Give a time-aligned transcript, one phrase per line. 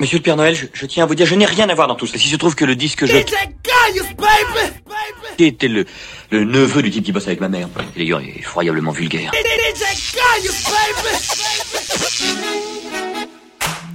[0.00, 1.86] Monsieur le Père Noël, je, je tiens à vous dire, je n'ai rien à voir
[1.86, 2.16] dans tout ça.
[2.16, 3.18] Si se trouve que le disque que je...
[5.36, 5.84] Qui était le,
[6.30, 7.68] le neveu du type qui bosse avec ma mère.
[7.94, 9.30] Il est d'ailleurs effroyablement vulgaire.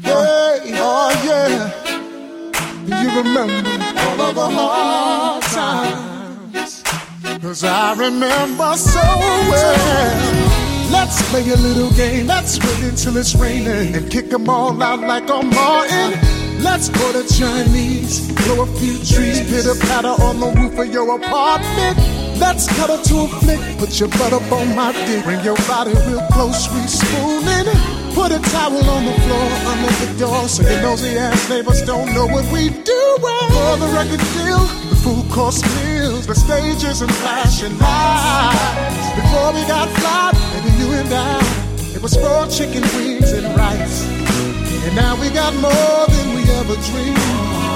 [0.04, 1.71] Hey, oh yeah.
[2.87, 6.83] You remember all of the hard times?
[7.42, 8.99] Cause I remember so
[9.49, 10.54] well.
[10.92, 12.28] Let's play a little game.
[12.28, 16.24] Let's wait until it's raining and kick 'em all out like a Martin.
[16.66, 21.16] Let's go to Chinese, blow a few trees, pitter patter on the roof of your
[21.16, 21.96] apartment.
[22.42, 26.26] Let's cut a flick, put your butt up on my dick, bring your body real
[26.34, 27.70] close, we spooning.
[28.18, 32.12] Put a towel on the floor under the door so your nosy ass neighbors don't
[32.16, 33.45] know what we doing.
[33.54, 39.16] For the record deal, the food course meals, the stages and flashing lights.
[39.16, 41.40] Before we got fly, baby, you and I,
[41.95, 44.04] it was four chicken wings and rice.
[44.86, 47.18] And now we got more than we ever dreamed.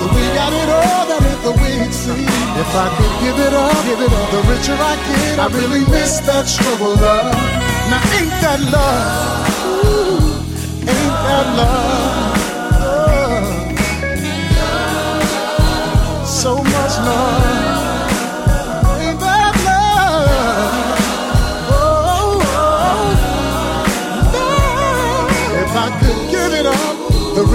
[0.01, 1.53] But we got it all, that ain't the
[1.85, 2.25] it seems.
[2.57, 5.85] If I could give it up, give it all, the richer I get, I really
[5.91, 7.33] miss that struggle love.
[7.89, 9.85] Now ain't that love?
[9.85, 10.33] Ooh,
[10.89, 12.07] ain't that love?
[16.25, 17.58] So much love.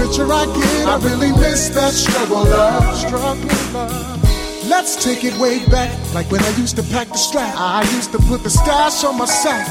[0.05, 2.95] Richer I get, I really miss that struggle love.
[2.97, 4.67] Struggle love.
[4.67, 7.55] Let's take it way back, like when I used to pack the strap.
[7.57, 9.67] I used to put the stash on my sack.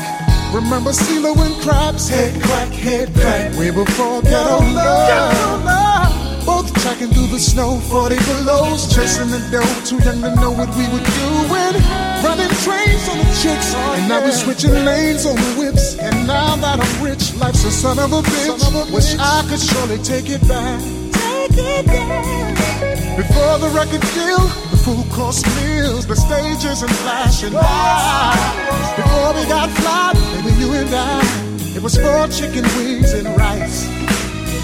[0.54, 2.08] Remember CeeLo and Crabs?
[2.08, 3.58] Head crack, head crack.
[3.58, 6.13] Way before ghetto love.
[6.44, 9.64] Both tracking through the snow, 40 belows, chasing the dough.
[9.88, 11.74] Too young to know what we were doing.
[12.20, 15.96] Running trains on the chicks, oh, and now we're switching lanes on the whips.
[15.98, 18.92] And now that I'm rich, life's a son of a bitch.
[18.92, 20.80] Wish I could surely take it back.
[21.12, 23.16] Take it back.
[23.16, 28.96] Before the record deal, the food course meals, the stages and flashing lights.
[28.96, 30.12] Before we got fly,
[30.42, 31.20] baby, you and I,
[31.74, 33.88] it was four chicken wings and rice.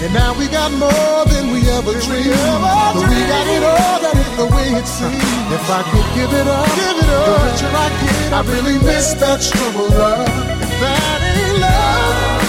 [0.01, 2.33] And now we got more than we ever dreamed.
[2.33, 5.21] But we got it all, that ain't the way it seems.
[5.53, 8.77] If I could give it all, give it all, the richer I get, I really
[8.81, 10.25] miss that struggle love.
[10.25, 12.41] If that ain't love,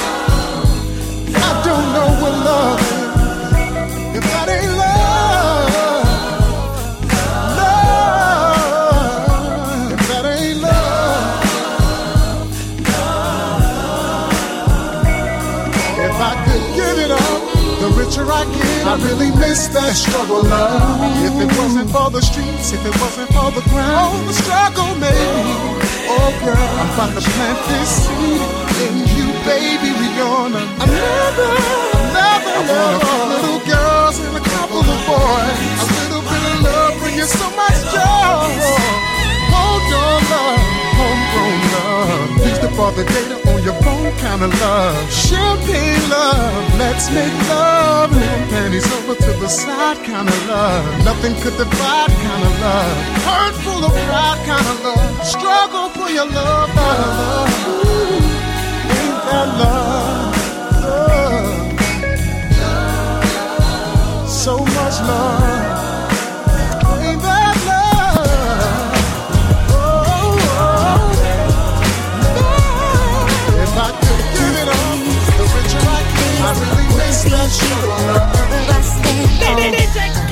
[1.37, 4.17] I don't know what love is.
[4.17, 5.02] If that ain't love,
[18.93, 21.01] I really miss that struggle love.
[21.25, 25.81] If it wasn't for the streets, if it wasn't for the ground, the struggle maybe.
[26.13, 28.45] Oh girl, I'm about to plant this seed
[28.85, 29.97] in you, baby.
[29.97, 31.53] We gonna another,
[32.05, 35.81] another I want a few little girls and a couple of boys.
[35.81, 39.12] A little bit of love bring you so much joy.
[39.93, 40.63] On, love,
[40.99, 42.31] homegrown love.
[42.49, 45.11] Use the father data on your phone, kind of love.
[45.11, 48.13] Champagne love, let's make love.
[48.13, 51.05] And panties over to the side, kind of love.
[51.05, 52.97] Nothing could divide, kind of love.
[53.27, 55.27] Heart full of pride, kind of love.
[55.27, 57.51] Struggle for your love, love.
[57.69, 58.23] Ooh,
[58.97, 60.33] ain't that love?
[60.85, 61.73] love.
[64.29, 65.52] So much love.
[77.31, 77.47] Really
[79.71, 80.32] miss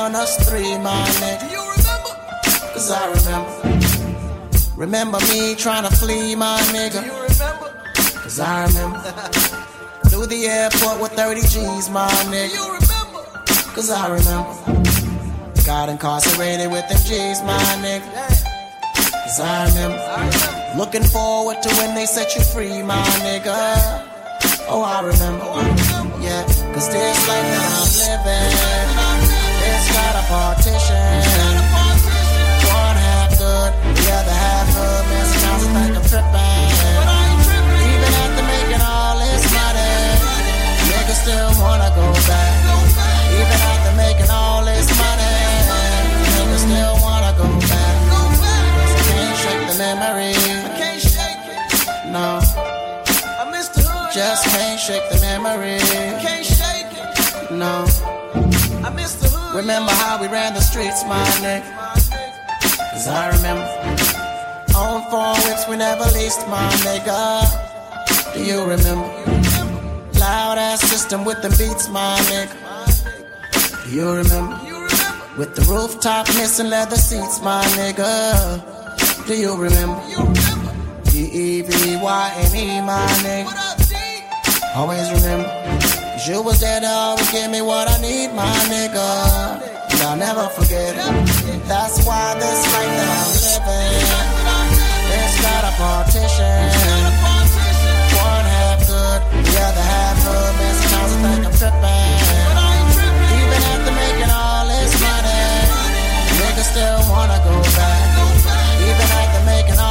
[0.00, 2.72] We held it down, us three, my nigga.
[2.72, 3.52] Cause I remember.
[4.76, 7.04] Remember me trying to flee, my nigga.
[7.04, 7.68] You remember?
[8.22, 8.98] Cause I remember.
[10.08, 12.54] Through the airport with 30 G's, my nigga.
[12.54, 13.22] You remember?
[13.74, 14.54] Cause I remember.
[15.66, 18.10] Got incarcerated with them G's, my nigga.
[19.12, 20.78] Cause I remember.
[20.78, 24.08] Looking forward to when they set you free, my nigga.
[24.66, 25.44] Oh, oh, I remember.
[26.24, 26.42] Yeah,
[26.72, 29.09] cause this life that I'm living, a
[30.30, 31.10] partition.
[32.70, 34.70] One half good, the other half.
[35.10, 36.70] Man, sometimes I think I'm tripping.
[37.90, 39.94] Even after making all this money,
[40.86, 42.54] niggas still wanna go back.
[43.34, 45.34] Even after making all this money,
[46.30, 47.96] niggas still wanna go back.
[48.86, 50.34] I can't shake the memory.
[50.62, 51.60] I can't shake it.
[52.14, 52.38] No.
[53.40, 54.14] I miss the hood.
[54.14, 55.78] Just can't shake the memory.
[56.22, 57.50] Can't shake it.
[57.50, 58.19] No.
[59.54, 61.64] Remember how we ran the streets, my nigga.
[62.92, 63.66] Cause I remember.
[64.76, 67.44] On four whips, we never leased, my nigga.
[68.32, 69.08] Do you remember?
[70.20, 72.54] Loud ass system with the beats, my nigga.
[73.84, 74.56] Do you remember?
[75.36, 79.26] With the rooftop missing leather seats, my nigga.
[79.26, 80.00] Do you remember?
[81.10, 84.76] D-E-V-Y-N-E, my nigga.
[84.76, 85.79] Always remember.
[86.28, 89.56] You was there to always give me what I need, my nigga.
[89.90, 91.64] And I'll never forget it.
[91.64, 94.04] That's why this life that I'm living,
[95.16, 96.60] it's got a partition.
[98.20, 100.52] One half good, the other half good.
[100.60, 102.12] Man, sometimes I think I'm tripping.
[103.40, 105.40] Even after making all this money,
[106.36, 108.12] niggas still wanna go back.
[108.76, 109.89] Even after making all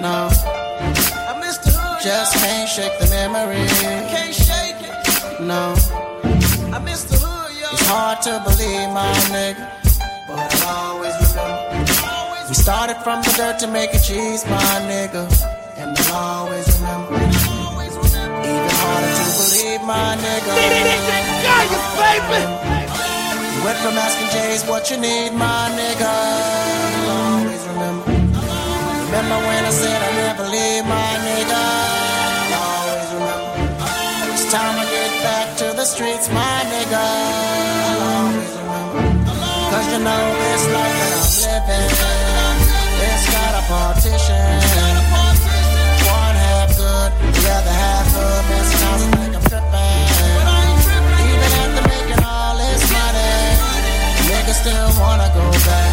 [0.00, 0.30] No.
[0.32, 2.00] I miss the hood.
[2.02, 3.60] Just can't shake the memory.
[3.60, 5.40] I can't shake it.
[5.44, 5.76] No.
[6.72, 7.68] I miss the hood, yo.
[7.72, 9.60] It's hard to believe, my nigga.
[10.26, 11.84] But I'll always remember.
[12.48, 15.28] We started from the dirt to make it cheese, my nigga.
[15.76, 17.20] And I'll always remember.
[17.20, 20.52] Even harder to believe, my nigga.
[23.52, 26.79] You went from asking Jay's what you need, my nigga.
[29.20, 29.46] Remember.
[29.46, 31.64] When I said I never leave, my nigga.
[32.56, 34.32] I'll always remember.
[34.32, 37.04] It's time I get back to the streets, my nigga.
[37.84, 39.12] I'll always remember.
[39.68, 41.92] Cause you know this life that I'm living,
[43.04, 44.56] it's got a partition.
[46.08, 48.42] One half good, the other half good.
[48.48, 50.00] Man, sometimes I think I'm tripping.
[51.28, 53.36] Even after making all this money,
[54.32, 55.89] niggas still wanna go back.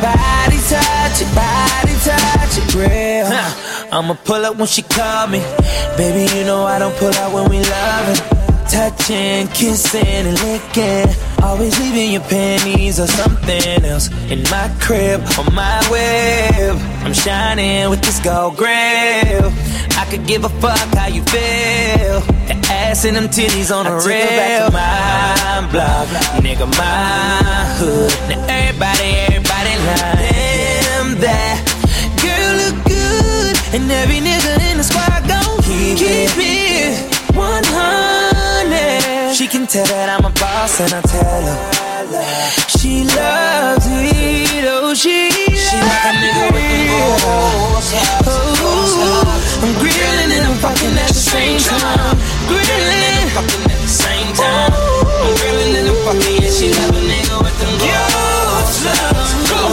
[0.00, 3.28] Body touch it, body touch it real.
[3.92, 5.40] I'ma pull up when she call me.
[5.96, 8.20] Baby, you know I don't pull out when we loving.
[8.68, 11.06] Touching, kissing, and licking.
[11.42, 16.76] Always leaving your panties or something else in my crib on my web.
[17.04, 19.52] I'm shining with this gold grill.
[19.96, 22.20] I could give a fuck how you feel.
[22.48, 24.26] The ass and them titties on the real.
[24.26, 26.08] back to my block,
[26.42, 28.10] nigga, my hood.
[28.28, 29.43] Now everybody, everybody
[29.86, 30.18] line.
[30.24, 31.58] Damn that
[32.22, 36.98] girl look good, and every nigga in the squad gon' keep, keep it.
[36.98, 39.34] it 100.
[39.34, 41.84] She can tell that I'm a boss, and I tell her
[42.68, 44.64] she loves it.
[44.68, 46.84] Oh, she she like a nigga with the
[47.24, 47.88] balls.
[48.28, 52.16] Oh, I'm grilling and I'm fucking at the same time.
[52.46, 54.72] Grilling and fucking at the same time.
[54.72, 59.23] I'm grilling and I'm fucking, yeah, she love a nigga with them balls.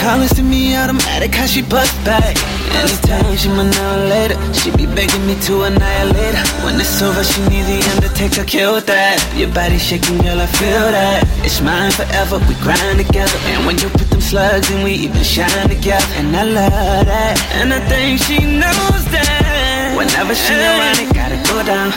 [0.00, 2.34] Calling to me automatic, how she bust back.
[2.72, 6.64] Anytime she my now later, she be begging me to annihilate her.
[6.64, 9.20] When it's over, she need the undertaker, kill that.
[9.36, 11.28] Your body shaking, girl, I feel that.
[11.44, 13.36] It's mine forever, we grind together.
[13.52, 16.08] And when you put them slugs in, we even shine together.
[16.16, 19.92] And I love that, and I think she knows that.
[19.98, 21.92] Whenever she around, it gotta go down.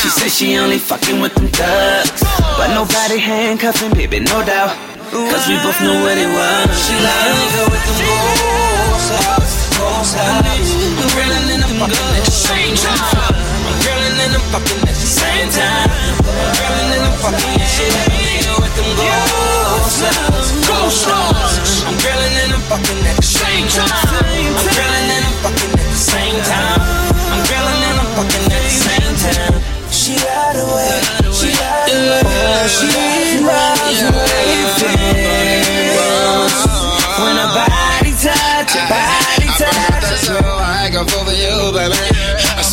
[0.00, 2.22] She says she only fucking with them thugs.
[2.56, 4.95] But nobody handcuffing, baby, no doubt.
[5.16, 6.68] Cause we both know what it was.
[6.76, 10.70] She like nigga with the ghost house, ghost house.
[11.00, 13.32] I'm grilling and I'm fucking at the same time.
[13.32, 15.88] I'm grilling and I'm fucking at the same time.
[16.20, 21.08] I'm grilling and I'm fucking and she like a nigga with them ghost house, ghost
[21.08, 21.84] house.
[21.88, 24.05] I'm grilling and I'm fucking at the same time.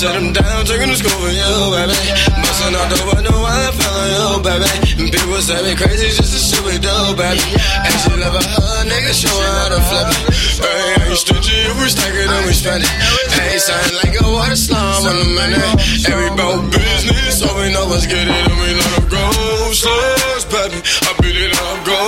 [0.03, 1.95] Set him down, taking the school for you, baby.
[2.43, 4.67] Busting out the window, I fell on you, baby.
[4.99, 7.39] And people say me crazy, just a shit we baby.
[7.39, 10.23] And she love a hug, nigga, show her how to flip it.
[10.59, 12.91] Hey, I ain't stingy, if we stack it, then we spend it.
[13.31, 15.71] Hey, sound like a water slime in a minute.
[16.11, 19.23] Every about business, so we know what's good, and we let them go.
[19.71, 20.83] Slugs, baby.
[20.83, 21.99] I beat it up, go,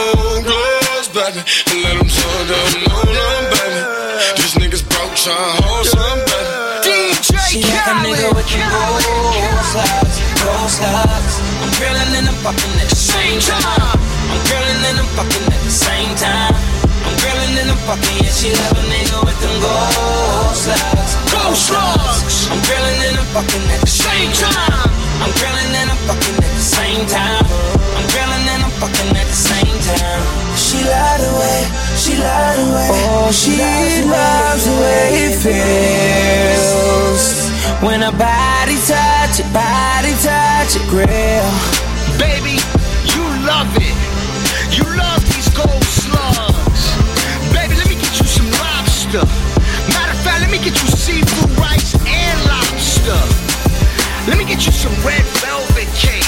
[0.43, 1.41] gloves, baby.
[1.71, 3.79] And let them slow down, no, no, baby.
[4.35, 6.14] These niggas broke, trying to hold.
[7.55, 11.39] She like a nigga with the ghost house, ghost house.
[11.63, 13.95] I'm grilling and I'm fucking at the same time.
[13.95, 16.51] I'm grilling and I'm fucking at the same time.
[16.51, 21.71] I'm grilling and I'm fucking, yeah, she love a nigga with them ghost house, ghost
[21.71, 22.51] house.
[22.51, 24.91] I'm grilling and I'm fucking at the same time.
[25.23, 27.47] I'm grilling and I'm fucking at the same time.
[27.95, 30.27] I'm grilling and I'm fucking at the same time.
[30.59, 32.91] She lied away, she lied away.
[33.15, 33.55] Oh, she
[34.11, 37.44] loves the way it feels
[37.81, 41.49] when her body touch it, body touch it, grill.
[42.17, 42.57] Baby,
[43.13, 43.95] you love it.
[44.75, 46.83] You love these gold slugs.
[47.53, 49.25] Baby, let me get you some lobster.
[49.93, 53.21] Matter of fact, let me get you seafood rice and lobster.
[54.27, 56.24] Let me get you some red velvet cake.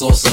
[0.00, 0.30] Saucer,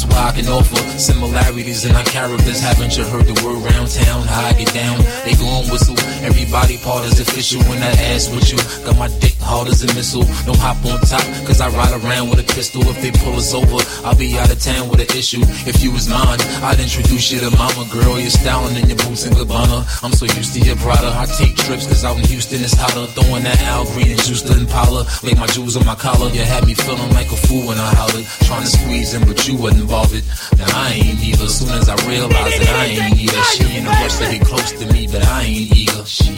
[0.00, 2.60] that's why I can offer similarities in our characters.
[2.60, 4.26] Haven't you heard the word round town?
[4.26, 5.96] How I get down, they gon' whistle.
[6.24, 8.58] Everybody part is official when I ass with you.
[8.84, 10.24] Got my dick hard as a missile.
[10.46, 12.82] Don't hop on top, cause I ride around with a pistol.
[12.88, 15.42] If they pull us over, I'll be out of town with an issue.
[15.68, 18.18] If you was mine, I'd introduce you to mama girl.
[18.18, 19.84] You're styling in your boots and Gabbana.
[20.04, 21.12] I'm so used to your Prada.
[21.12, 23.04] I take trips cause out in Houston it's hotter.
[23.12, 25.04] Throwing that Al Green and juice to Impala.
[25.22, 26.30] Lay my jewels on my collar.
[26.30, 28.24] You had me feeling like a fool when I hollered.
[28.48, 30.24] Trying to squeeze in, but you wasn't bothered.
[30.56, 31.48] Now I ain't either.
[31.48, 33.42] Soon as I realized that I ain't either.
[33.52, 36.04] She in a rush to get close to me, but I ain't eager.
[36.06, 36.30] Shit.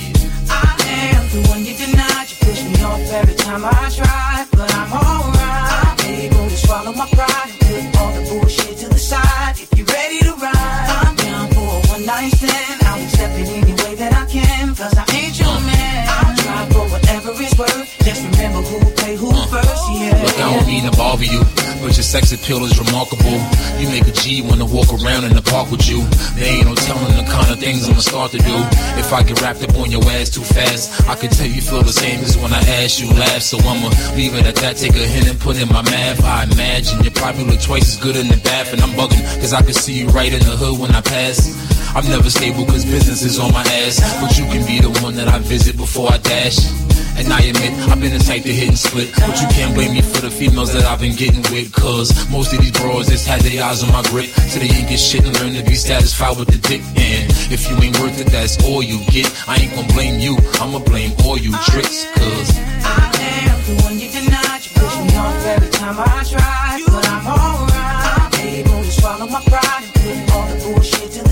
[0.49, 0.73] I
[1.12, 2.26] am the one you denied.
[2.30, 5.68] You push me off every time I try, but I'm alright.
[5.85, 9.54] I'm able to swallow my pride and put all the bullshit to the side.
[9.61, 12.62] If you're ready to ride, I'm down for a one night stand.
[20.52, 21.40] Don't mean to bother you,
[21.80, 23.38] but your sex appeal is remarkable.
[23.80, 26.04] You make a G wanna walk around in the park with you.
[26.37, 28.56] There ain't no telling the kind of things I'ma start to do.
[29.00, 31.82] If I get wrapped up on your ass too fast, I can tell you feel
[31.82, 33.42] the same as when I ask you laugh.
[33.42, 36.23] So I'ma leave it at that, take a hint and put in my math.
[36.25, 39.52] I imagine you probably look twice as good in the bath, and I'm bugging, cause
[39.52, 41.49] I can see you right in the hood when I pass.
[41.94, 45.14] I'm never stable cause business is on my ass, but you can be the one
[45.16, 46.92] that I visit before I dash.
[47.19, 49.12] And I admit, I've been the type to hit and split.
[49.14, 51.73] But you can't blame me for the females that I've been getting with.
[51.73, 54.26] Cause most of these bros just had their eyes on my grip.
[54.50, 56.83] So they ain't get shit and learn to be satisfied with the dick.
[56.97, 59.31] And if you ain't worth it, that's all you get.
[59.47, 62.07] I ain't gonna blame you, I'ma blame all you tricks.
[62.16, 62.50] Cause
[62.85, 63.12] I
[63.47, 64.64] am the one you denied.
[64.64, 67.73] You push me off every time I try, but I'm alright.
[68.19, 71.32] I'm able to swallow my pride put all the bullshit to the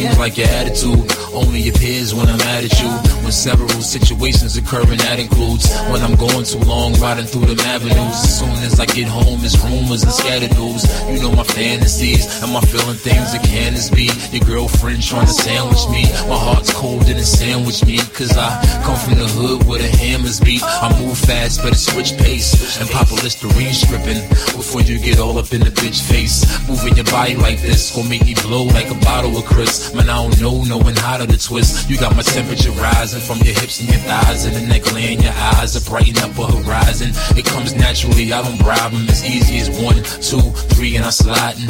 [0.00, 2.88] seems like your attitude only appears when I'm mad at you.
[3.20, 7.60] When several situations occur, and that includes when I'm going too long riding through them
[7.60, 8.16] avenues.
[8.16, 10.88] As soon as I get home, it's rumors and scattered news.
[11.12, 14.08] You know my fantasies, am I feeling things that can this be?
[14.32, 16.08] Your girlfriend trying to sandwich me.
[16.28, 18.48] My heart's cold and it sandwich me, cause I
[18.84, 20.62] come from the hood where the hammers beat.
[20.64, 24.20] I move fast, better switch pace and pop a Listerine stripping
[24.56, 26.40] before you get all up in the bitch face.
[26.68, 29.89] Moving your body like this gon' make me blow like a bottle of Chris.
[29.94, 31.90] Man, I don't know, knowing how to the twist.
[31.90, 35.20] You got my temperature rising from your hips and your thighs and the neckline in
[35.20, 37.10] your eyes are brighten up a horizon.
[37.36, 41.10] It comes naturally, I don't bribe them as easy as one, two, three, and I
[41.10, 41.66] sliding.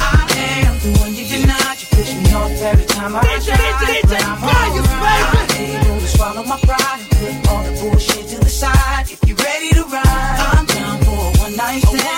[0.00, 1.78] I am the one you deny.
[1.78, 4.02] You push me off every time I try.
[4.02, 4.74] But I'm alright.
[5.14, 9.06] I'm able to swallow my pride and put all the bullshit to the side.
[9.10, 12.13] If you're ready to ride, I'm down for a one night stand.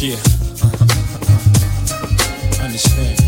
[0.00, 0.14] Yeah.
[2.62, 3.18] Understand.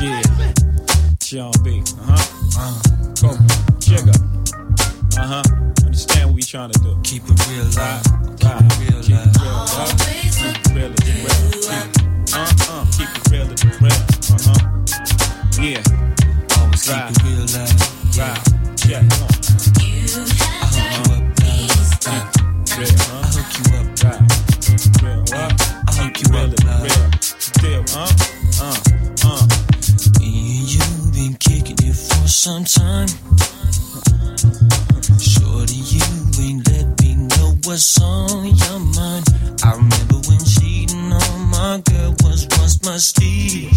[0.00, 0.22] Yeah.
[1.20, 1.82] Jon B.
[1.82, 2.16] Uh huh.
[2.58, 2.80] Uh,
[3.14, 3.36] Coko.
[3.80, 4.14] Jigga.
[5.18, 5.42] Uh huh.
[5.84, 6.98] Understand what we trying to do.
[7.02, 8.02] Keep it real loud.
[8.38, 9.28] Keep it real Keep loud.
[9.28, 9.94] it real, right?
[10.20, 10.92] Keep it real.
[12.32, 12.84] Uh uh.
[12.96, 13.48] Keep it real.
[13.86, 14.60] Uh huh.
[15.60, 15.82] Yeah.
[16.58, 17.46] Always keep it real.
[18.16, 18.55] Right.
[32.46, 33.08] Some time.
[35.18, 36.00] Shorty, you
[36.40, 39.26] ain't let me know what's on your mind.
[39.64, 43.72] I remember when cheating on my girl was once my steed.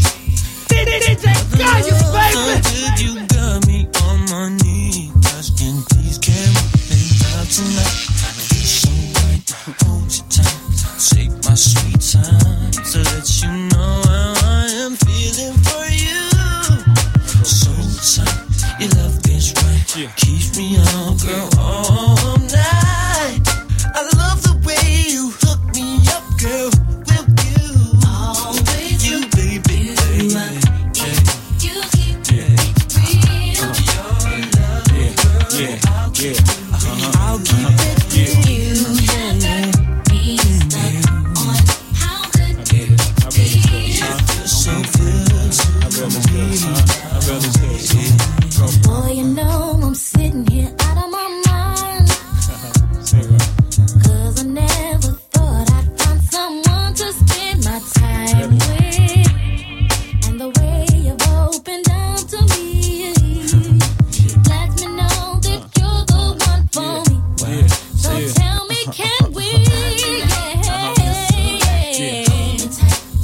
[68.92, 69.44] Can we?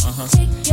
[0.08, 0.28] Uh-huh.
[0.28, 0.65] Take your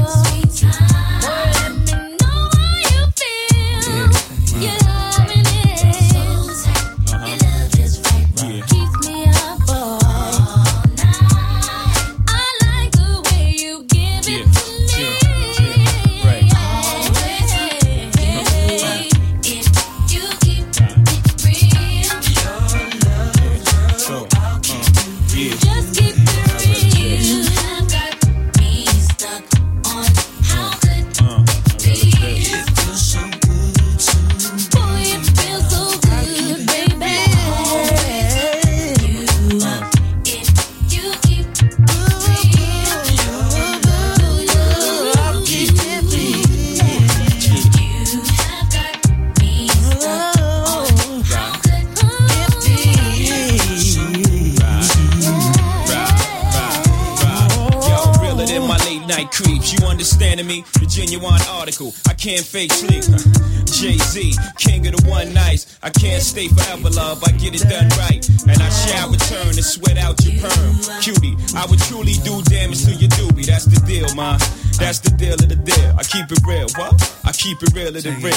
[78.01, 78.32] keep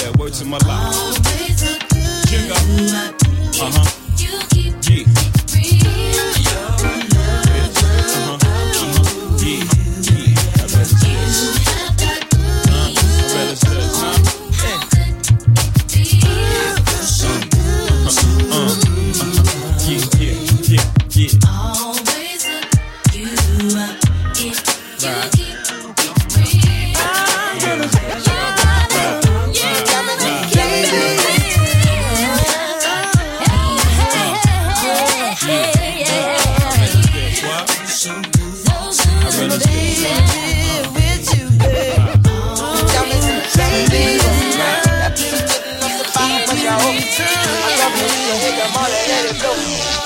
[48.76, 49.54] Money, let it flow.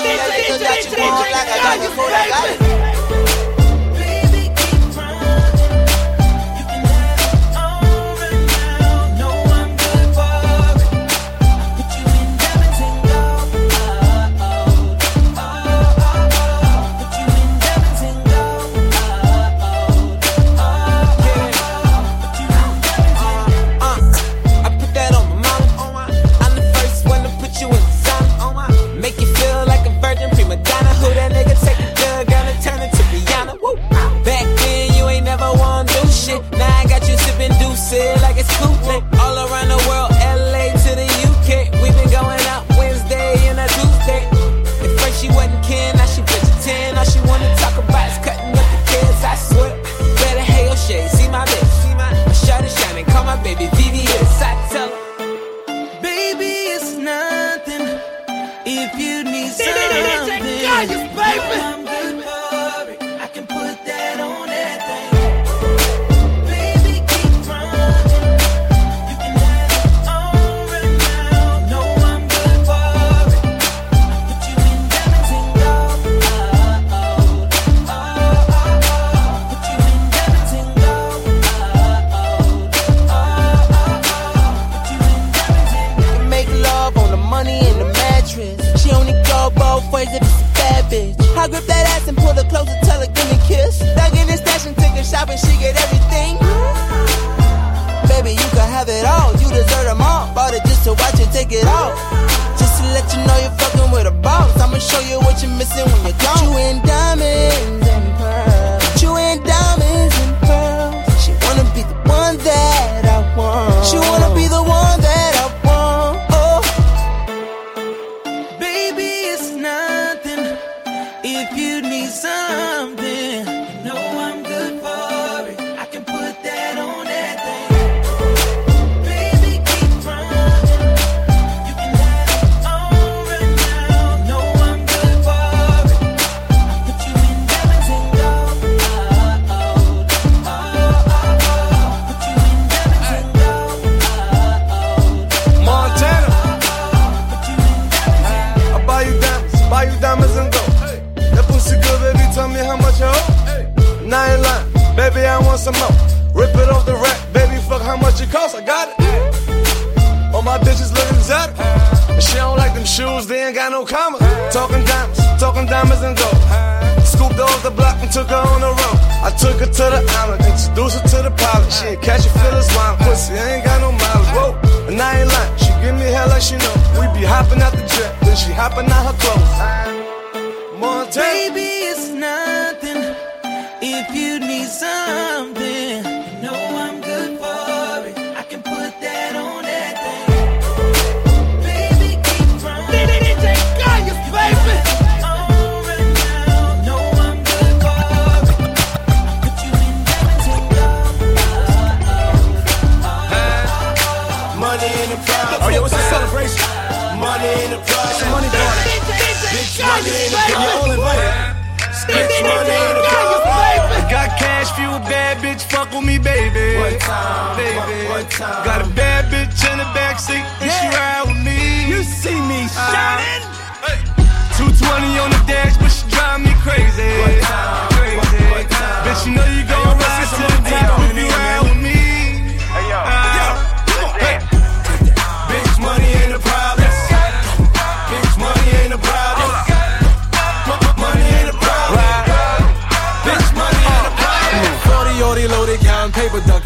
[0.01, 2.90] Let it go that you want like I got you for I got it.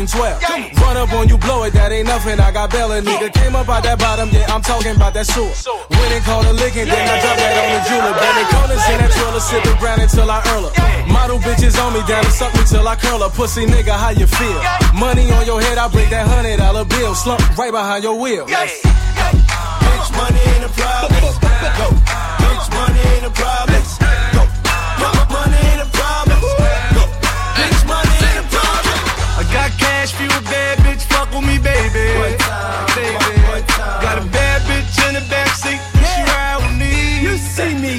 [0.06, 0.42] and 12.
[0.42, 0.82] Yeah.
[0.86, 2.40] Run up on you, blow it, that ain't nothing.
[2.40, 3.34] I got Bella, nigga.
[3.34, 5.50] Came up out that bottom, yeah, I'm talking about that sewer.
[5.98, 8.14] When it called a licking, then I dropped that on the jeweler.
[8.14, 10.74] Benny us in that trailer, sipping brown until I earl her.
[11.10, 13.30] Model bitches on me, down and suck me till I curl her.
[13.34, 14.62] Pussy nigga, how you feel?
[14.94, 17.16] Money on your head, I break that hundred dollar bill.
[17.16, 18.46] Slump right behind your wheel.
[18.46, 21.18] Bitch, money in the problem.
[22.42, 24.05] Bitch, money in the problem.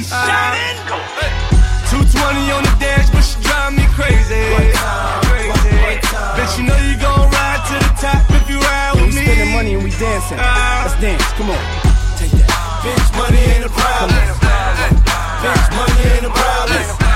[0.07, 1.99] 220
[2.55, 4.39] on the dash, but she drive me crazy.
[4.55, 5.51] One time, crazy.
[5.83, 6.39] One time.
[6.39, 9.19] Bitch, you know you gon' ride to the top if you ride with yeah, we
[9.19, 9.19] me.
[9.19, 10.39] We spending money and we dancing.
[10.39, 11.59] Uh, Let's dance, come on.
[12.15, 12.47] Take that.
[12.87, 14.15] Bitch, money ain't a problem.
[15.43, 17.06] Bitch, money ain't a problem.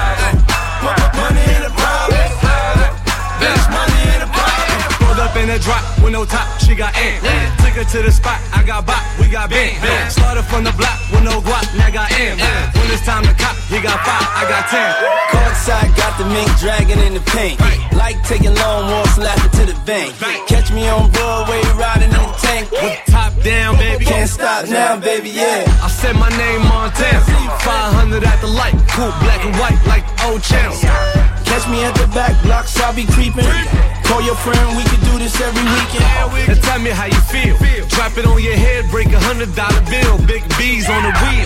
[5.52, 7.20] a drop with no top, she got in.
[7.24, 7.56] Yeah.
[7.60, 9.76] Took her to the spot, I got bop, we got bent.
[9.84, 10.08] Yeah.
[10.08, 12.40] Started from the block with no guap, now got in.
[12.40, 14.92] When it's time to cop, he got five, I got ten.
[15.32, 17.60] Courtside got the mink dragging in the paint.
[17.92, 20.16] Like taking long walks, laughing to the bank.
[20.48, 22.72] Catch me on Broadway riding in the tank.
[22.72, 24.06] With top down, baby.
[24.06, 25.68] Can't stop now, baby, yeah.
[25.84, 27.20] I said my name on Montana.
[27.66, 30.82] 500 at the light, cool black and white like old channels.
[31.52, 33.44] Catch me at the back blocks, I'll be creeping.
[34.08, 36.08] Call your friend, we can do this every weekend.
[36.48, 37.60] Now tell me how you feel.
[37.92, 40.16] Drop it on your head, break a hundred dollar bill.
[40.24, 41.44] Big B's on the wheel.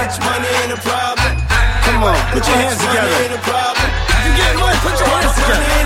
[0.00, 1.36] Much money in a problem.
[1.84, 3.36] Come on, put your hands together.
[4.24, 5.77] You get money, put your hands together.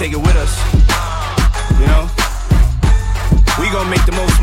[0.00, 0.56] take it with us.
[1.78, 2.08] You know?
[3.60, 4.39] We gonna make the most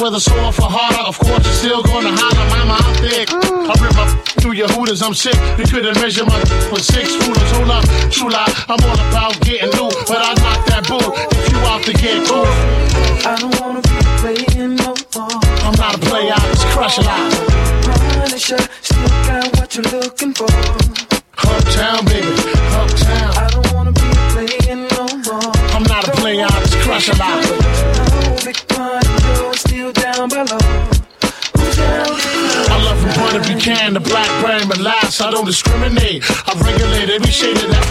[0.00, 1.04] whether sore for harder.
[1.04, 3.28] Of course, you're still gonna holler, mama, I'm thick.
[3.28, 3.68] Mm.
[3.68, 4.10] I rip up
[4.40, 5.36] through your hooters, I'm sick.
[5.58, 6.40] You couldn't measure my
[6.72, 7.50] with six rulers.
[7.52, 11.52] Hold up, true lie, I'm all about getting new, but I knock that boo if
[11.52, 12.48] you out to get cool.
[13.28, 15.40] I don't wanna be playing no more.
[15.68, 17.20] I'm not a player, I just crush a lot.
[18.16, 20.48] Punisher, still got what you're looking for.
[21.44, 22.32] Uptown, baby,
[22.72, 23.28] uptown.
[23.36, 25.52] I don't wanna be playing no more.
[25.76, 27.49] I'm not a player, I just crush a lot.
[35.10, 36.22] Last I don't discriminate.
[36.46, 37.86] I regulate every shade of that.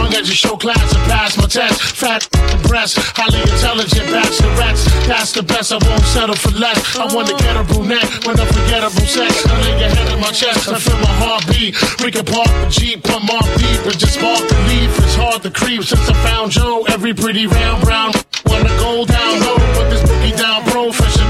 [0.00, 1.76] Long as you show class and pass my test.
[2.00, 2.24] Fat
[2.64, 4.88] breasts, highly intelligent bachelorettes.
[5.04, 6.96] That's the best, I won't settle for less.
[6.96, 9.44] I want to get a brunette with unforgettable sex.
[9.44, 11.76] I lay your head on my chest, I feel my heartbeat.
[12.00, 14.96] We can park the Jeep, pump off deep, but just spark the leaf.
[15.04, 16.88] It's hard to creep since I found Joe.
[16.88, 18.16] Every pretty round brown
[18.48, 21.21] wanna go down low, put this boogie down professional.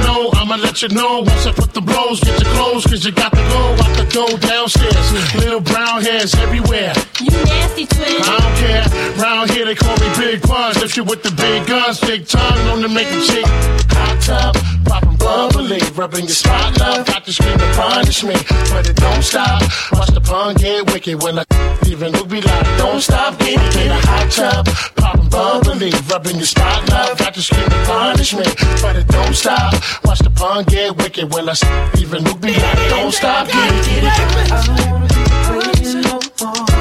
[0.53, 3.33] I'ma let you know once I put the blows, get your clothes, cause you got
[3.33, 5.35] to go out the door downstairs.
[5.35, 6.93] Little brown hairs everywhere.
[7.21, 8.21] You nasty twin.
[8.21, 9.23] I don't care.
[9.23, 10.83] Round here they call me Big Puns.
[10.83, 13.47] If you with the big guns, big time, known to make a chick
[14.03, 17.07] hot tub, popping bubbly, rubbing your spot love.
[17.07, 18.35] Got to scream to punish me,
[18.71, 19.63] but it don't stop.
[19.93, 21.45] Watch the pun get wicked when I
[21.87, 26.37] even look be like, don't stop, get it in a hot tub, popping bubbly, rubbing
[26.37, 27.19] your spot love.
[27.19, 28.45] Got to scream to punish me,
[28.83, 29.75] but it don't stop.
[30.05, 31.55] Watch the pun get wicked when I
[31.99, 34.05] even look be like, don't stop, get it.
[34.51, 36.72] I don't wanna be no more.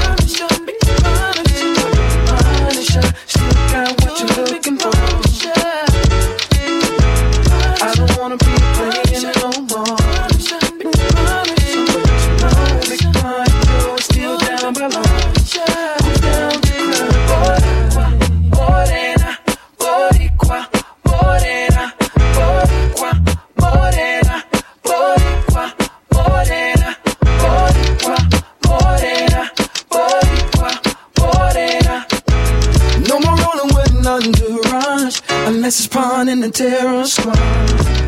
[35.72, 38.01] Unless it's pawn in the terror squad.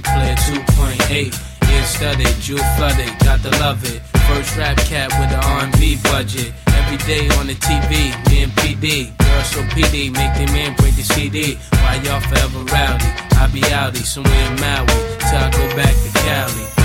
[0.00, 1.72] 8, player 2.8.
[1.72, 4.00] Ear studded, jewel flooded, got to love it.
[4.28, 6.52] First rap cat with an R&B budget.
[6.68, 9.16] Every day on the TV, me and PD.
[9.18, 11.58] Girls so PD, make them in, break the CD.
[11.70, 13.10] Why y'all forever rowdy?
[13.36, 14.86] I be outie somewhere in Maui,
[15.18, 16.79] till I go back to Cali.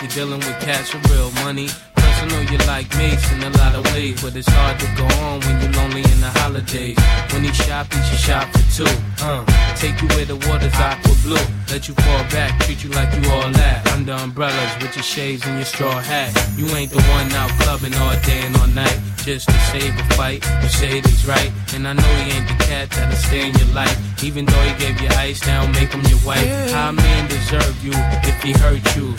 [0.00, 1.66] You're dealing with cash or real money.
[1.96, 5.40] Personal, you like mates in a lot of ways, but it's hard to go on
[5.40, 6.96] when you're lonely in the holidays.
[7.32, 8.94] When he shop, he should shop for two.
[9.20, 9.44] Uh,
[9.74, 11.42] take you where the water's aqua blue.
[11.66, 13.90] Let you fall back, treat you like you all that.
[13.90, 16.30] Under umbrellas with your shades and your straw hat.
[16.56, 19.00] You ain't the one out clubbing all day and all night.
[19.26, 21.50] Just to save a fight, the shade is right.
[21.74, 23.98] And I know he ain't the cat that'll stay in your life.
[24.22, 26.46] Even though he gave you ice, now make him your wife.
[26.70, 27.02] How yeah.
[27.02, 27.92] man deserve you
[28.30, 29.14] if he hurt you?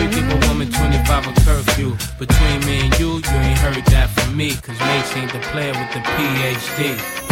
[0.00, 1.94] You keep a woman 25 on curfew.
[2.18, 4.56] Between me and you, you ain't heard that from me.
[4.56, 7.29] Cause Mase ain't the player with the PhD.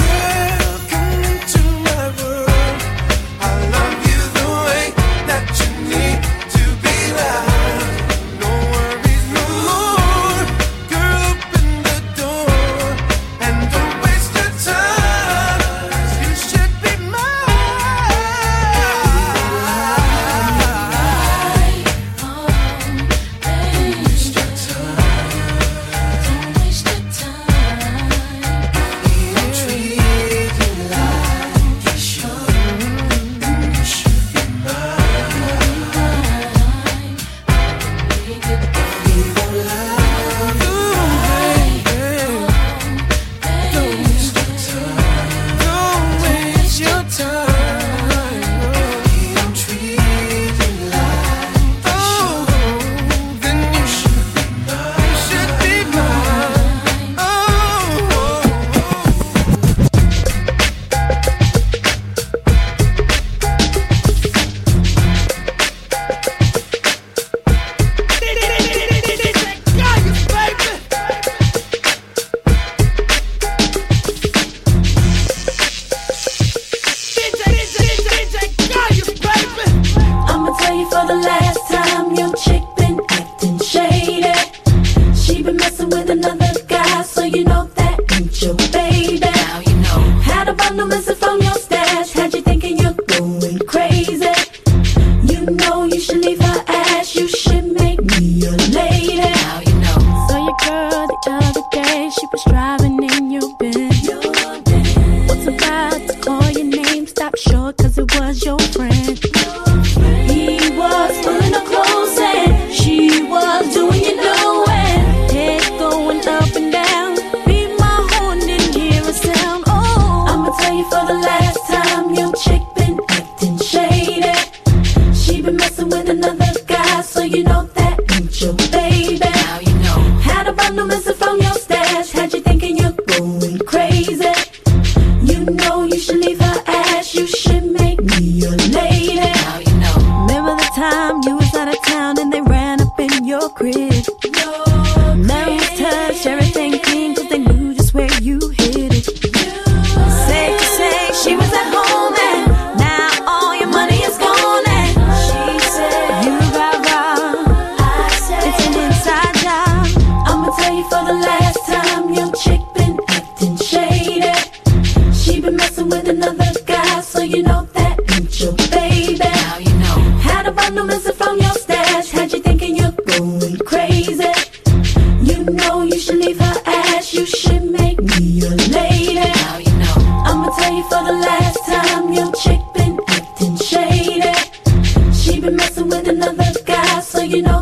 [185.89, 187.58] with another guy, so you know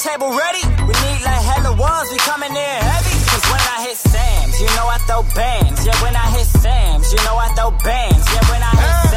[0.00, 0.64] table ready.
[0.88, 3.16] We need like hella ones, we coming in heavy.
[3.28, 5.84] Cause when I hit Sam's, you know I throw bands.
[5.84, 8.24] Yeah, when I hit Sam's, you know I throw bands.
[8.32, 9.09] Yeah, when I hit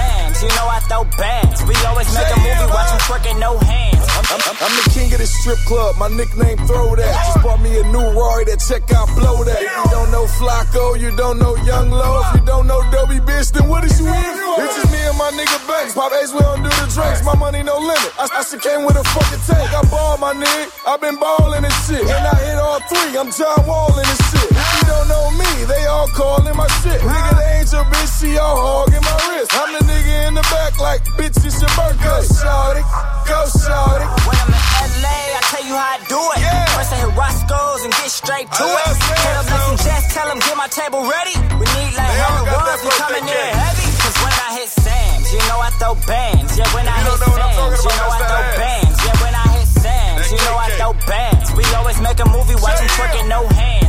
[0.44, 1.64] You know I throw bands.
[1.64, 4.04] We always make a movie, watch them twerking, no hands.
[4.12, 5.96] I'm, I'm, I'm the king of the strip club.
[5.96, 7.16] My nickname Throw That.
[7.32, 9.64] Just bought me a new Rory that check out Blow That.
[9.64, 12.20] You don't know Flacco, you don't know Young Low.
[12.28, 14.34] If you don't know Dobie Bitch, then what is you in?
[14.60, 15.96] It's just me and my nigga Banks.
[15.96, 17.24] Pop Ace, we don't do the drinks.
[17.24, 18.12] My money no limit.
[18.20, 19.72] I, I should came with a fucking tank.
[19.72, 20.68] I ball my nigga.
[20.92, 22.04] i been balling and shit.
[22.04, 23.16] And I hit all three.
[23.16, 24.43] I'm John Wall in this shit.
[24.84, 27.00] You don't know me, they all calling my shit.
[27.00, 28.12] Nigga, they ain't your bitch.
[28.20, 29.56] She all hogging my wrist.
[29.56, 32.04] I'm the nigga in the back like, bitch, it's your birthday.
[32.04, 32.84] Go, shawty.
[33.24, 34.06] Go, shawty.
[34.28, 34.64] When I'm in
[35.00, 36.44] LA, I tell you how I do it.
[36.76, 38.92] First I hit Roscoe's and get straight to it.
[38.92, 41.36] Hit up and Jess, tell them get my table ready.
[41.56, 43.88] We need like hella ones, we coming in heavy.
[44.04, 46.60] Cause when I hit Sam's, you know I throw bands.
[46.60, 49.00] Yeah, when I hit Sam's, you know I throw bands.
[49.00, 51.48] Yeah, when I hit Sam's, you know I throw bands.
[51.56, 53.83] We always make a movie, watching twerking, no hands.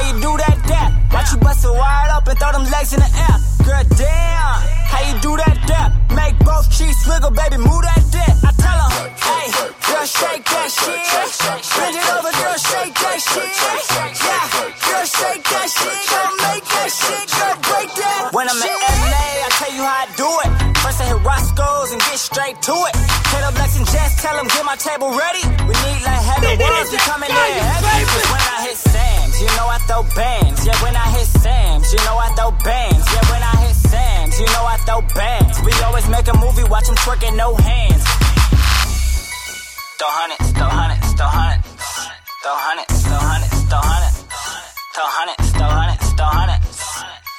[0.00, 0.16] Good, good, damn.
[0.16, 0.90] How you do that, that?
[1.12, 3.36] Watch you bust it wide up and throw them legs in the air.
[3.64, 4.56] Girl, damn.
[4.88, 5.88] How you do that, that?
[6.16, 8.34] Make both cheeks wiggle, baby, move that dick.
[8.40, 8.90] I tell 'em,
[9.20, 9.46] hey,
[9.86, 11.00] girl, shake that shit.
[11.76, 13.50] Bend it over, girl, shake that shit.
[14.24, 14.44] Yeah,
[14.88, 15.96] girl, shake that shit.
[16.10, 18.32] Girl, make that shit, girl, break that.
[18.32, 18.76] When I'm in
[19.12, 20.50] LA, I tell you how I do it.
[20.80, 22.94] First I hit Roscoe's and get straight to it.
[23.30, 25.44] Hit up Lex and Jess, tell them get my table ready.
[25.68, 28.49] We need like hella ones, we coming in when I hit Sam's,
[29.40, 30.66] you know I throw bands.
[30.66, 33.04] Yeah, when I hit Sam's, you know I throw bands.
[33.12, 35.60] Yeah, when I hit Sam's, you know I throw bands.
[35.64, 38.04] We always make a movie, watch them twerking, no hands.
[39.98, 41.66] Throw hundreds, throw hundreds, throw hundreds.
[42.40, 44.16] Throw hundreds, throw hundreds, throw hundreds.
[44.94, 46.68] Throw hundreds, throw hundreds, throw hundreds.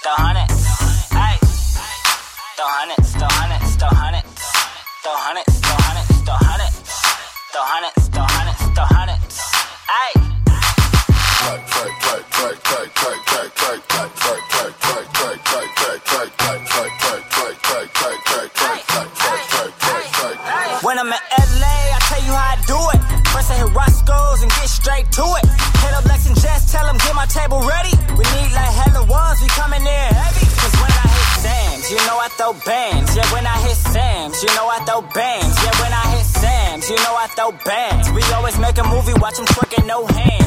[0.01, 0.57] Throw hundreds,
[1.13, 1.49] hundreds,
[3.17, 3.89] throw hundreds, throw hundreds.
[3.89, 4.29] Throw hundreds,
[5.03, 5.60] throw hundreds,
[32.65, 33.15] bands.
[33.15, 35.55] Yeah, when I hit Sam's, you know I throw bands.
[35.63, 38.11] Yeah, when I hit Sam's, you know I throw bands.
[38.11, 40.40] We always make a movie, watch them twerking, no hands.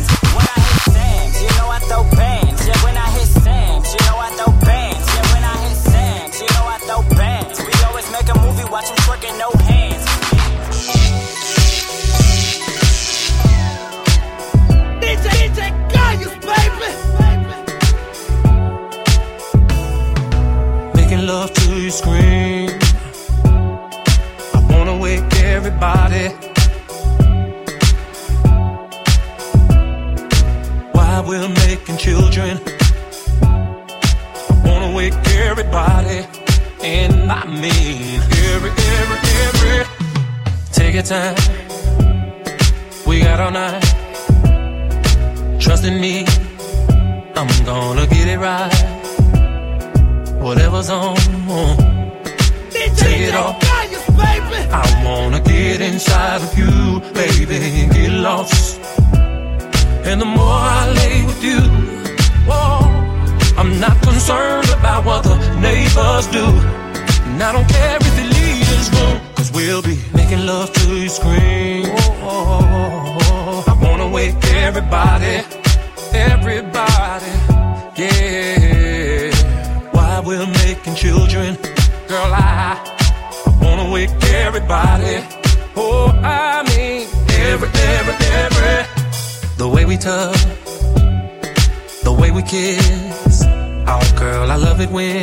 [75.05, 75.37] Everybody,
[76.13, 77.33] everybody,
[78.01, 79.31] yeah
[79.93, 81.57] while we're making children.
[82.09, 82.81] Girl, I,
[83.47, 85.25] I wanna wake everybody.
[85.77, 88.87] Oh, I mean, every, every, every.
[89.57, 90.45] The way we touch,
[92.03, 93.45] the way we kiss.
[93.87, 95.17] Oh, girl, I love it when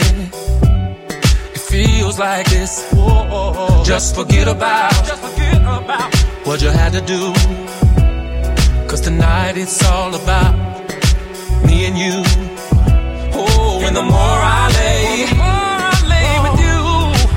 [1.56, 2.90] it feels like this.
[3.86, 6.16] Just forget about, just forget about
[6.46, 7.34] what you had to do.
[8.92, 10.54] Cause tonight it's all about
[11.64, 12.24] me and you.
[13.34, 16.80] Oh, and the more I lay, the more I lay with you,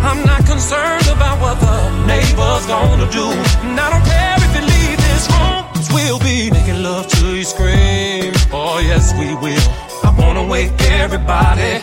[0.02, 3.30] I'm not concerned about what the neighbors gonna do.
[3.70, 7.36] And I don't care if you leave this room, cause we'll be making love to
[7.36, 8.32] you scream.
[8.50, 9.62] Oh, yes, we will.
[10.02, 11.78] I wanna wake everybody.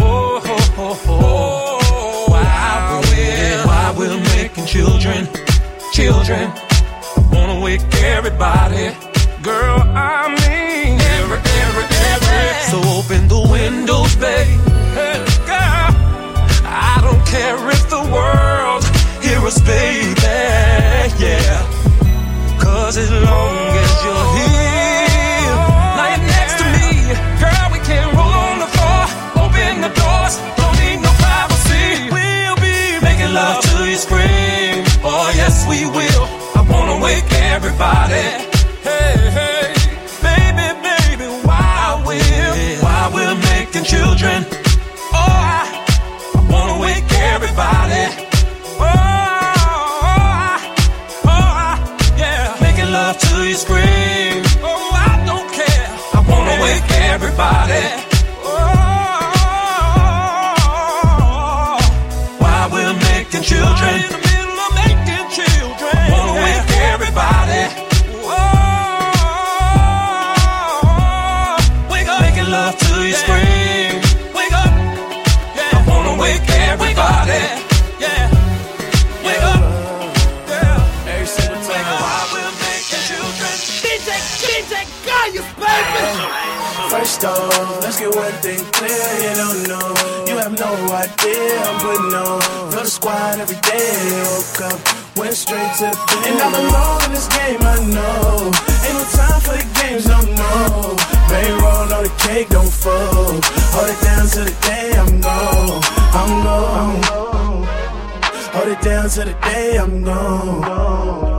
[0.00, 2.30] Oh, oh, oh, oh.
[2.30, 5.28] Why we're, why we're making children,
[5.92, 6.67] children.
[7.32, 8.94] Wanna wake everybody.
[9.42, 12.44] Girl, I mean every, every, every.
[12.70, 14.60] So open the windows, babe.
[14.98, 15.90] Hey, girl,
[16.64, 18.82] I don't care if the world
[19.22, 20.14] hear us, baby.
[21.18, 21.60] Yeah.
[22.60, 23.54] Cause as long
[23.84, 25.56] as you're here,
[25.98, 29.04] lying next to me, girl, we can roll on the floor,
[29.44, 32.10] open the doors, don't need no privacy.
[32.12, 34.84] We'll be making love till you scream.
[35.02, 36.47] Oh, yes, we will.
[36.98, 38.26] I wake everybody.
[38.82, 39.72] Hey, hey,
[40.20, 44.44] baby, baby, why we're, why we're making children.
[44.50, 45.84] Oh, I,
[46.34, 48.04] I wanna wake everybody.
[48.80, 48.90] Oh,
[50.02, 50.16] oh,
[51.24, 52.56] oh, oh yeah.
[52.60, 53.97] Making love till you scream.
[86.98, 88.90] First off, let's get one thing clear.
[89.22, 89.94] You don't know,
[90.26, 91.62] you have no idea.
[91.62, 92.40] I'm putting on
[92.72, 93.94] for the squad every day.
[94.26, 96.26] Woke up, went straight to bed.
[96.26, 98.50] And I'm alone in this game, I know.
[98.82, 100.96] Ain't no time for the games no more.
[101.30, 103.44] Bankroll, no the cake don't fold.
[103.46, 105.80] Hold it down to the day I'm gone.
[106.18, 107.64] I'm gone.
[108.58, 111.37] Hold it down to the day I'm gone.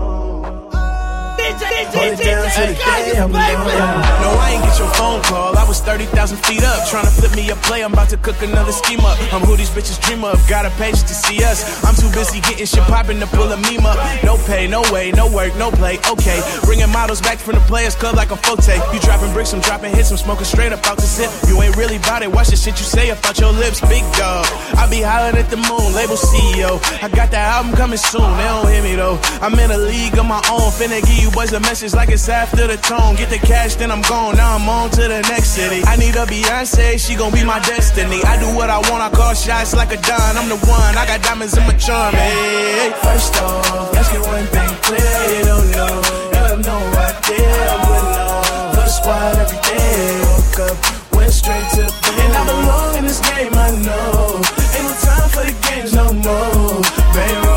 [1.90, 3.32] Hold it down to the day I'm.
[3.32, 5.58] No, I ain't get your phone call.
[5.58, 6.88] I was 30,000 feet up.
[6.88, 7.84] Trying to flip me a play.
[7.84, 9.18] I'm about to cook another scheme up.
[9.34, 10.38] I'm who these bitches dream of.
[10.48, 11.66] Got a page to see us.
[11.84, 13.98] I'm too busy getting shit poppin' to pull a meme up.
[14.24, 15.98] No pay, no way, no work, no play.
[16.10, 16.42] Okay.
[16.66, 18.82] Bringing models back from the Players Club like a folk tape.
[18.94, 20.12] You dropping bricks, I'm dropping hits.
[20.12, 21.32] I'm smoking straight up out the sip.
[21.50, 22.32] You ain't really bout it.
[22.32, 23.82] Watch the shit you say about your lips.
[23.82, 24.46] Big dog.
[24.78, 25.94] I be hollering at the moon.
[25.94, 26.78] Label CEO.
[27.02, 28.30] I got that album coming soon.
[28.38, 29.18] They don't hear me though.
[29.42, 30.70] I'm in a league of my own.
[30.78, 33.16] Finna give you boys a message like it's after the tone.
[33.16, 34.36] Get the cash, then I'm gone.
[34.36, 35.82] Now I'm on to the next city.
[35.86, 38.20] I need a Beyonce, she gon' be my destiny.
[38.26, 40.36] I do what I want, I call shots like a Don.
[40.36, 42.14] I'm the one, I got diamonds in my charm.
[42.14, 42.92] Hey.
[43.02, 45.40] First off, let's get one thing clear.
[45.40, 47.48] You don't know, you have no idea.
[47.88, 50.20] Putting on for squad every day.
[50.28, 50.76] Woke up,
[51.16, 52.20] went straight to the bed.
[52.20, 54.36] And I belong in this game, I know.
[54.76, 56.84] Ain't no time for the games no more.
[57.16, 57.49] Bankroll,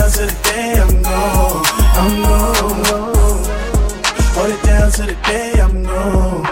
[0.00, 1.64] down to the day I'm gone.
[2.00, 2.84] I'm gone.
[4.34, 6.44] Hold it down to the day I'm gone.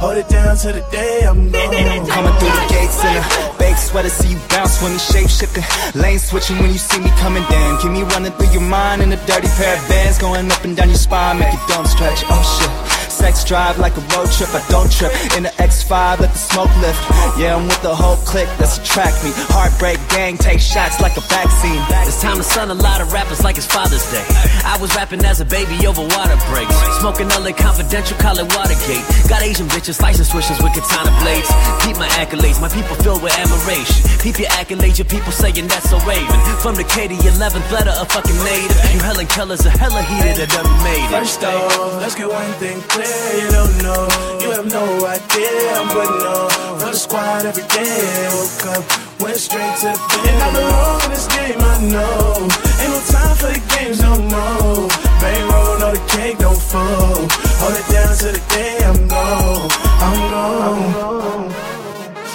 [0.00, 2.06] Hold it down to the day I'm gone.
[2.06, 5.64] Coming through the gates in a baked sweater, see you bounce when you shape shifting.
[6.00, 7.80] Lane switching when you see me coming down.
[7.80, 10.76] Keep me running through your mind in a dirty pair of bands, going up and
[10.76, 12.22] down your spine, make your dome stretch.
[12.28, 12.85] Oh shit.
[13.16, 15.08] Sex drive like a road trip, I don't trip.
[15.40, 17.00] In the X5, let the smoke lift.
[17.40, 19.32] Yeah, I'm with the whole clique that's attract me.
[19.56, 21.80] Heartbreak gang, take shots like a vaccine.
[22.04, 24.20] It's time to son a lot of rappers like it's Father's Day.
[24.68, 26.76] I was rapping as a baby over water breaks.
[27.00, 29.00] Smoking LA Confidential, call it Watergate.
[29.32, 31.48] Got Asian bitches, slicing switches with katana blades.
[31.88, 33.96] Keep my accolades, my people filled with admiration.
[34.20, 36.36] Keep your accolades, your people saying that's so raven.
[36.60, 38.76] From the K to 11th letter, a fucking native.
[38.92, 41.16] You Helen Keller's a hella heated, a dummy made it.
[41.16, 43.05] First off, let's get one thing clear.
[43.40, 44.02] You don't know,
[44.40, 45.52] you have no idea.
[45.92, 46.50] Putting on
[46.80, 48.28] for the squad every day.
[48.34, 48.84] Woke up,
[49.20, 50.28] went straight to bed.
[50.28, 52.48] And I belong in this game, I know.
[52.80, 54.88] Ain't no time for the games no more.
[55.20, 57.30] Bankroll, no the cake don't fold.
[57.60, 59.70] Hold it down to the day I'm gone.
[60.06, 61.52] I'm gone.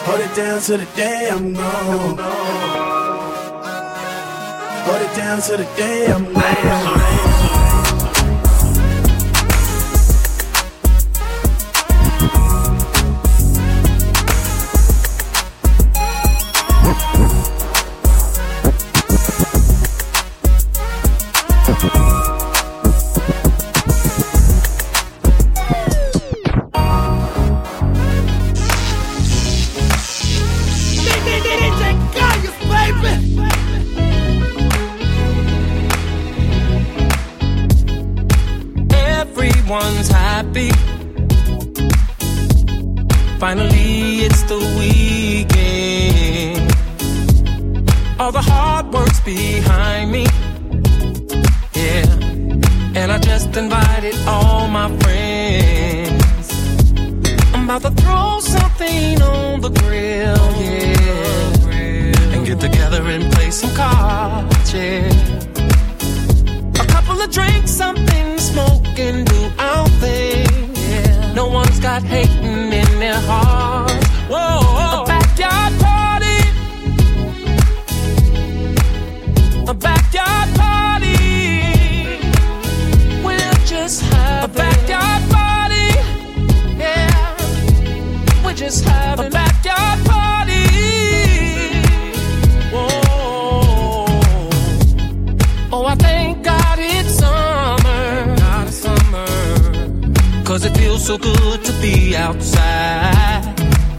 [0.06, 2.18] Hold it down to the day I'm gone.
[4.86, 7.11] Hold it down to the day I'm gone.
[43.42, 46.62] Finally, it's the weekend.
[48.20, 50.28] All the hard work's behind me.
[51.74, 52.06] Yeah.
[52.94, 56.54] And I just invited all my friends.
[57.56, 60.38] I'm about to throw something on the grill.
[60.62, 62.36] Yeah.
[62.36, 64.72] And get together and play some cards.
[64.72, 65.10] Yeah.
[66.80, 70.76] A couple of drinks, something smoking, do our thing.
[70.76, 71.34] Yeah.
[71.34, 72.30] No one's got hate
[73.28, 73.71] heart.
[101.12, 103.44] so good to be outside.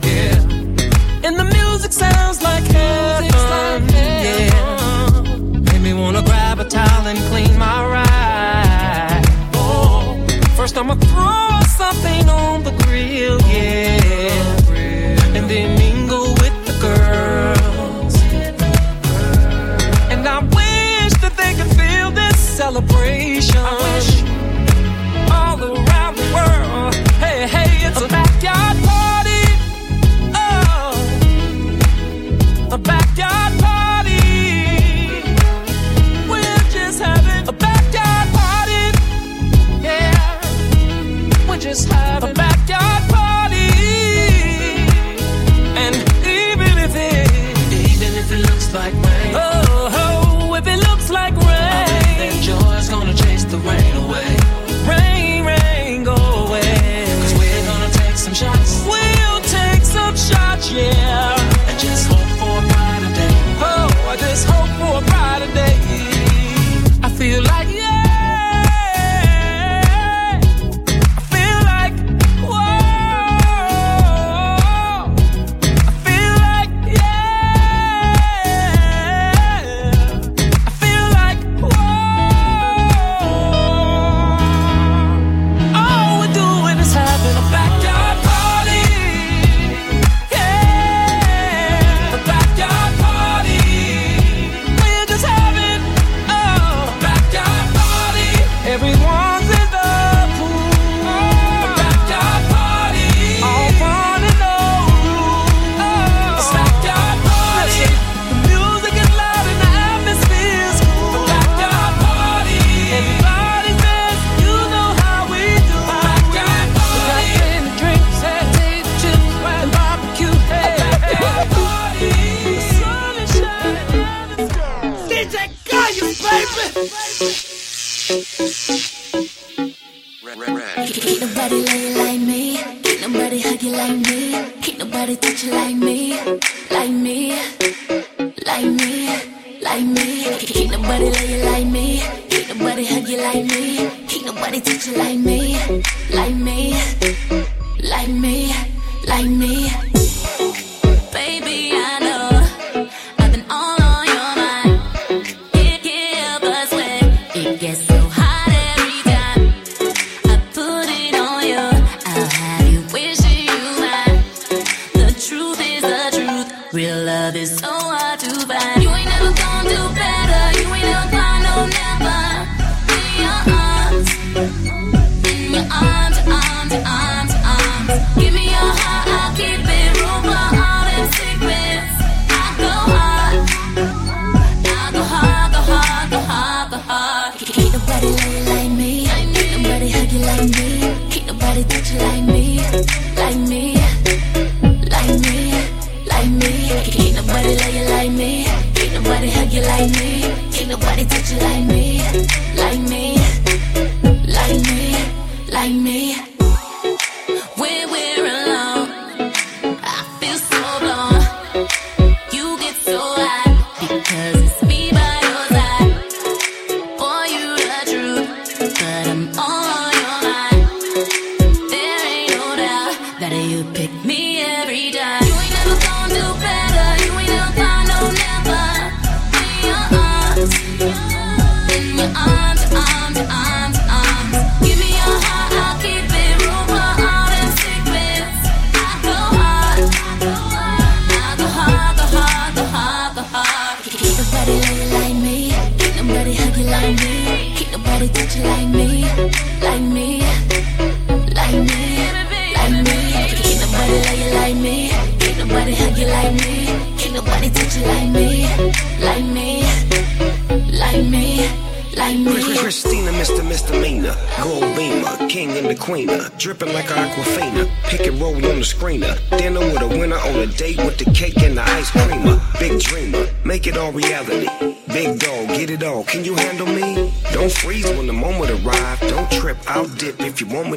[0.02, 1.26] Yeah.
[1.26, 3.28] And the music sounds like heaven.
[3.28, 5.26] Like heaven.
[5.54, 5.72] Yeah.
[5.72, 9.26] Made me wanna grab a towel and clean my ride.
[9.54, 10.24] Oh.
[10.56, 13.38] First I'ma throw something on the grill.
[13.42, 15.36] Yeah.
[15.36, 15.91] And then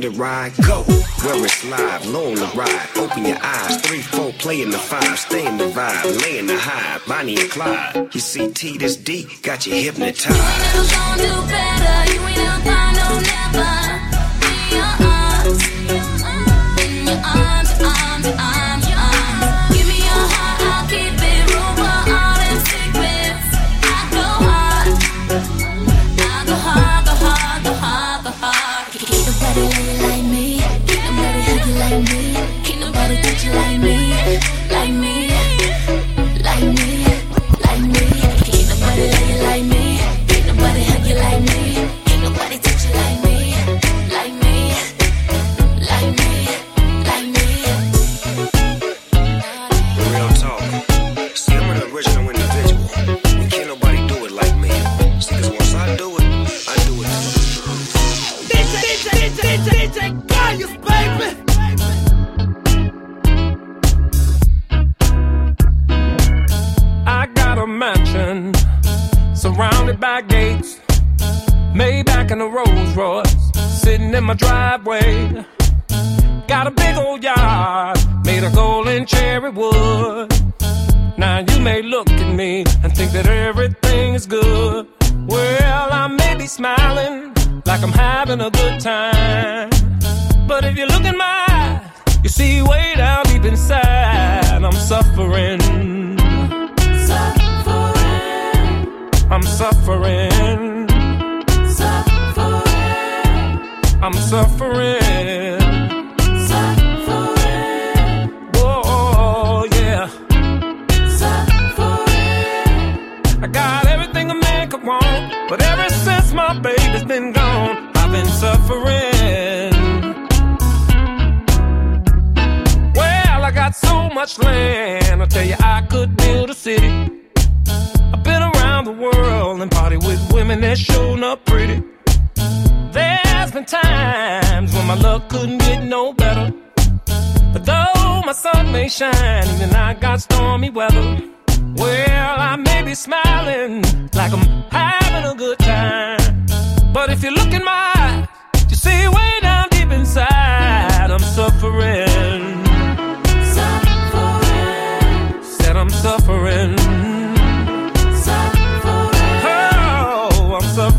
[0.06, 0.84] the ride, go
[1.24, 2.88] where it's live, low on the ride.
[2.98, 6.46] Open your eyes, three, four, play in the five, stay in the vibe, lay in
[6.46, 7.00] the high.
[7.08, 10.30] Bonnie and Clyde, you see T this D, got you hypnotized.
[10.30, 13.45] You know you gon' do better, you ain't ever find no.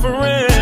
[0.06, 0.55] suffering.